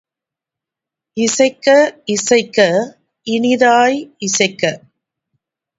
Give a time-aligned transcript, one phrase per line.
[1.17, 1.67] இசைக்க
[2.05, 2.57] இசைக்க
[3.27, 4.63] இனியதாய் இசைக்க!.